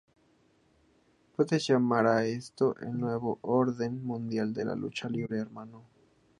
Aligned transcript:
Puedes 1.35 1.67
llamar 1.67 2.07
a 2.07 2.25
esto 2.25 2.75
el 2.79 2.97
nuevo 2.99 3.37
orden 3.43 4.03
mundial 4.03 4.51
de 4.51 4.65
la 4.65 4.73
lucha 4.73 5.07
libre, 5.07 5.37
hermano!". 5.37 5.83